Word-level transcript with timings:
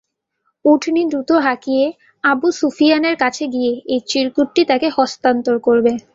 উটনী 0.65 1.03
দ্রুত 1.11 1.31
হাঁকিয়ে 1.45 1.85
আবু 2.23 2.47
সুফিয়ানের 2.59 3.15
কাছে 3.23 3.43
গিয়ে 3.53 3.73
এই 3.93 3.99
চিরকুটটি 4.09 4.61
তাকে 4.69 4.87
হস্তান্তর 4.97 5.55
করবে। 5.67 5.91